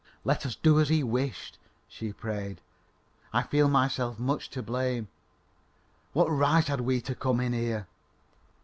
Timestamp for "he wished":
0.89-1.59